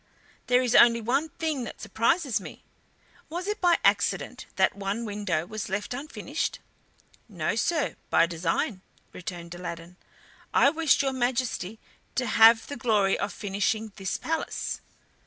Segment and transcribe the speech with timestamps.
[0.47, 2.63] There is only one thing that surprises me.
[3.29, 6.57] Was it by accident that one window was left unfinished?"
[7.29, 8.81] "No, sir, by design,"
[9.13, 9.97] returned Aladdin.
[10.55, 11.79] "I wished your Majesty
[12.15, 14.81] to have the glory of finishing this palace."